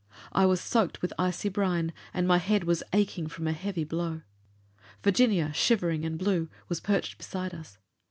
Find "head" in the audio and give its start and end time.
2.39-2.63